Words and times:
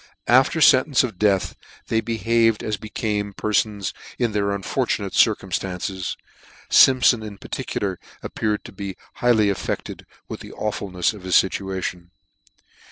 After 0.25 0.59
fentence 0.61 1.03
of 1.03 1.19
death 1.19 1.55
they 1.89 2.01
behaved 2.01 2.63
as 2.63 2.75
became 2.75 3.33
perfons 3.33 3.93
in 4.17 4.31
their 4.31 4.49
unfortunate 4.49 5.13
circumflances: 5.13 6.17
Simp 6.71 7.03
ion 7.13 7.21
in 7.21 7.37
particular 7.37 7.99
appeared 8.23 8.63
to 8.65 8.71
be 8.71 8.97
highly 9.21 9.51
affected 9.51 10.07
with 10.27 10.39
the 10.39 10.53
awfulnefs 10.53 11.13
of 11.13 11.21
his 11.21 11.35
fituation. 11.35 12.09